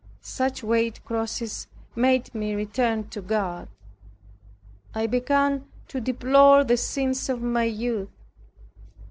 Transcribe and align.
Such 0.23 0.63
weighty 0.63 0.99
crosses 1.05 1.67
made 1.95 2.33
me 2.33 2.55
return 2.55 3.07
to 3.09 3.21
God. 3.21 3.67
I 4.95 5.05
began 5.05 5.65
to 5.89 6.01
deplore 6.01 6.63
the 6.63 6.77
sins 6.77 7.29
of 7.29 7.39
my 7.39 7.65
youth. 7.65 8.09